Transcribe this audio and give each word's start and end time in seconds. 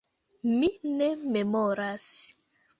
Mi 0.53 0.69
ne 1.01 1.11
memoras. 1.37 2.11